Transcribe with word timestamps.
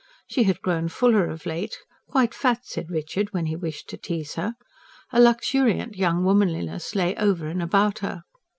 She 0.25 0.45
had 0.45 0.63
grown 0.63 0.87
fuller 0.87 1.29
of 1.29 1.45
late 1.45 1.77
quite 2.07 2.33
fat, 2.33 2.65
said 2.65 2.89
Richard, 2.89 3.33
when 3.33 3.45
he 3.45 3.55
wished 3.55 3.87
to 3.89 3.97
tease 3.97 4.33
her: 4.33 4.55
a 5.11 5.21
luxuriant 5.21 5.95
young 5.95 6.23
womanliness 6.25 6.95
lay 6.95 7.15
over 7.17 7.45
and 7.45 7.61
about 7.61 7.99
her. 7.99 8.23